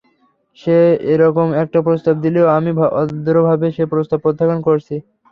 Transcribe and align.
সে 0.59 0.77
এরকম 1.13 1.47
একটা 1.63 1.79
প্রস্তাব 1.87 2.15
দিলেও 2.25 2.47
আমি 2.57 2.71
ভদ্রভাবে 2.79 3.67
সে 3.75 3.83
প্রস্তাব 3.91 4.19
প্রত্যাখ্যান 4.23 4.59
করেছি। 4.67 4.95